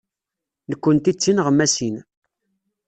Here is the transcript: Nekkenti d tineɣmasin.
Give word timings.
Nekkenti 0.69 1.11
d 1.15 1.17
tineɣmasin. 1.17 1.95